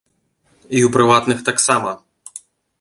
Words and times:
І 0.75 0.77
ў 0.85 0.89
прыватных 0.97 1.45
таксама. 1.53 1.95